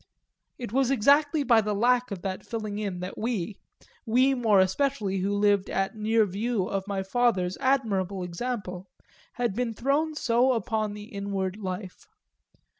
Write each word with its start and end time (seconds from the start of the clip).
It 0.57 0.73
was 0.73 0.89
exactly 0.89 1.43
by 1.43 1.61
the 1.61 1.75
lack 1.75 2.09
of 2.09 2.23
that 2.23 2.43
filling 2.43 2.79
in 2.79 3.01
that 3.01 3.19
we 3.19 3.57
we 4.03 4.33
more 4.33 4.59
especially 4.59 5.19
who 5.19 5.31
lived 5.31 5.69
at 5.69 5.93
near 5.95 6.25
view 6.25 6.65
of 6.65 6.87
my 6.87 7.03
father's 7.03 7.55
admirable 7.57 8.23
example 8.23 8.87
had 9.33 9.53
been 9.53 9.75
thrown 9.75 10.15
so 10.15 10.53
upon 10.53 10.95
the 10.95 11.03
inward 11.05 11.55
life. 11.55 12.07